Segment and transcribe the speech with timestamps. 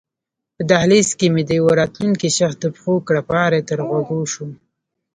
[0.55, 4.47] په دهلېز کې مې د یوه راتلونکي شخص د پښو کړپهاری تر غوږو شو.